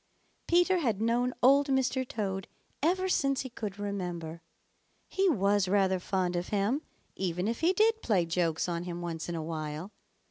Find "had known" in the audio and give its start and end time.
0.79-1.31